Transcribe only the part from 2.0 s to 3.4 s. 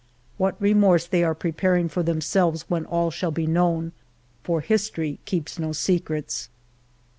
themselves when all shall